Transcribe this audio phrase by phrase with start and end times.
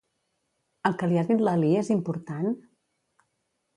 [0.89, 2.51] El que li ha dit Lalí és important?